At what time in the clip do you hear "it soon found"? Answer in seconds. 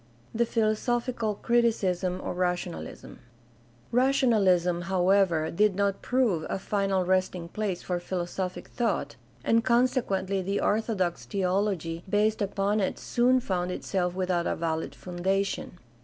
12.79-13.69